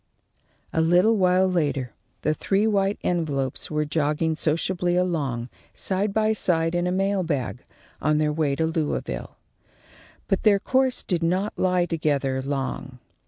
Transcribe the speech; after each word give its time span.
A 0.73 0.81
little 0.81 1.15
while 1.15 1.45
later 1.45 1.93
the 2.23 2.33
three 2.33 2.65
white 2.65 2.97
envelopes 3.03 3.69
were 3.69 3.85
jogging 3.85 4.33
sociably 4.33 4.95
along, 4.95 5.47
side 5.75 6.11
by 6.11 6.33
side 6.33 6.73
in 6.73 6.87
a 6.87 6.91
mail 6.91 7.21
bag, 7.21 7.63
on 8.01 8.17
their 8.17 8.33
way 8.33 8.55
to 8.55 8.65
Louisville. 8.65 9.37
But 10.27 10.41
their 10.41 10.57
course 10.57 11.03
did 11.03 11.21
not 11.21 11.53
lie 11.55 11.85
together 11.85 12.41
long. 12.41 12.97